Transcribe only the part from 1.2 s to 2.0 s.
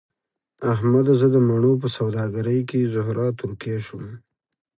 زه د مڼو په